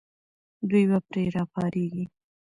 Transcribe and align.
دوی 0.69 0.83
به 0.89 0.99
پرې 1.07 1.23
راپارېږي. 1.35 2.03